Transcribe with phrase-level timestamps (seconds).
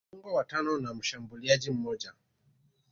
[0.11, 2.13] viungo watano na mshambuliaji mmoja